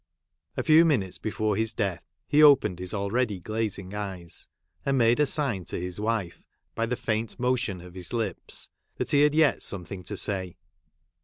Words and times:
A 0.57 0.63
few 0.63 0.83
minutes 0.83 1.19
before 1.19 1.55
his 1.57 1.73
death, 1.73 2.07
he 2.27 2.41
opened 2.41 2.79
his 2.79 2.91
al 2.91 3.11
ready 3.11 3.39
glazing 3.39 3.93
eyes, 3.93 4.47
and 4.83 4.97
made 4.97 5.19
a 5.19 5.27
sign 5.27 5.63
to 5.65 5.79
his 5.79 5.99
wife, 5.99 6.43
by 6.73 6.87
the 6.87 6.95
faint 6.95 7.39
motion 7.39 7.81
of 7.81 7.93
his 7.93 8.11
lips, 8.11 8.67
that 8.95 9.11
he 9.11 9.21
had 9.21 9.35
yet 9.35 9.61
something 9.61 10.01
to 10.05 10.17
say. 10.17 10.57